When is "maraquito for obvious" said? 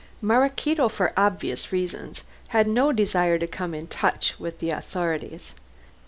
0.19-1.71